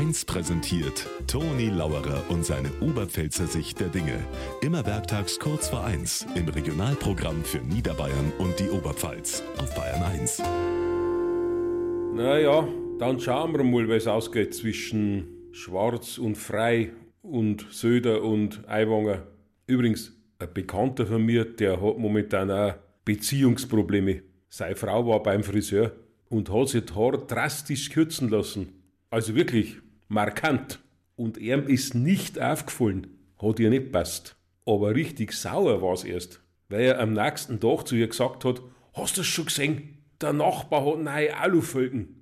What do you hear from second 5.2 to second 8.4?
kurz vor 1 im Regionalprogramm für Niederbayern